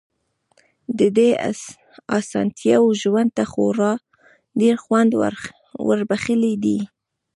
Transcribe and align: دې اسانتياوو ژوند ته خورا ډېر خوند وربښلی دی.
دې 1.15 1.29
اسانتياوو 2.19 2.97
ژوند 3.01 3.29
ته 3.37 3.43
خورا 3.51 3.93
ډېر 4.59 4.75
خوند 4.83 5.11
وربښلی 5.89 6.53
دی. 6.63 6.79